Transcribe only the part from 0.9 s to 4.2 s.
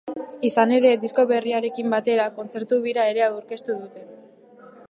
disko berriarekin batera, kontzertu-bira ere aurkeztu dute.